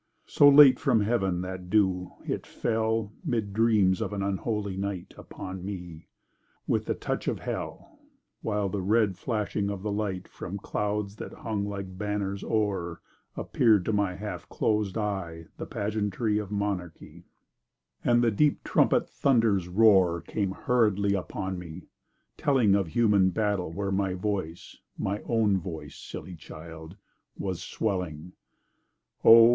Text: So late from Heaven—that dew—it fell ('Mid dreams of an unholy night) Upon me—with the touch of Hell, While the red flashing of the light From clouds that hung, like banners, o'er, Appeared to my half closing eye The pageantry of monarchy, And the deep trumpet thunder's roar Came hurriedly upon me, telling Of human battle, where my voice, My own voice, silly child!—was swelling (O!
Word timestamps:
So 0.25 0.49
late 0.49 0.79
from 0.79 1.01
Heaven—that 1.01 1.69
dew—it 1.69 2.47
fell 2.47 3.13
('Mid 3.23 3.53
dreams 3.53 4.01
of 4.01 4.13
an 4.13 4.23
unholy 4.23 4.75
night) 4.75 5.13
Upon 5.15 5.63
me—with 5.63 6.85
the 6.85 6.95
touch 6.95 7.27
of 7.27 7.37
Hell, 7.37 7.99
While 8.41 8.67
the 8.69 8.81
red 8.81 9.15
flashing 9.15 9.69
of 9.69 9.83
the 9.83 9.91
light 9.91 10.27
From 10.27 10.57
clouds 10.57 11.17
that 11.17 11.31
hung, 11.31 11.67
like 11.69 11.99
banners, 11.99 12.43
o'er, 12.43 12.99
Appeared 13.37 13.85
to 13.85 13.93
my 13.93 14.15
half 14.15 14.49
closing 14.49 14.97
eye 14.97 15.45
The 15.57 15.67
pageantry 15.67 16.39
of 16.39 16.49
monarchy, 16.49 17.27
And 18.03 18.23
the 18.23 18.31
deep 18.31 18.63
trumpet 18.63 19.07
thunder's 19.07 19.67
roar 19.67 20.19
Came 20.21 20.51
hurriedly 20.53 21.13
upon 21.13 21.59
me, 21.59 21.89
telling 22.37 22.73
Of 22.73 22.87
human 22.87 23.29
battle, 23.29 23.71
where 23.71 23.91
my 23.91 24.15
voice, 24.15 24.77
My 24.97 25.21
own 25.25 25.59
voice, 25.59 25.95
silly 25.95 26.35
child!—was 26.35 27.61
swelling 27.61 28.33
(O! 29.23 29.49